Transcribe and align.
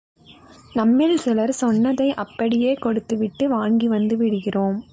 நம்மில் 0.73 1.17
சிலர் 1.17 1.51
சொன்னதை 1.51 2.13
அப்படியே 2.13 2.73
கொடுத்துவிட்டு 2.73 3.49
வாங்கி 3.49 3.87
வந்து 3.87 4.17
விடுகிறோம். 4.17 4.83